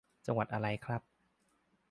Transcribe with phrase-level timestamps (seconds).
[0.25, 1.01] จังหวัดอะไรครับ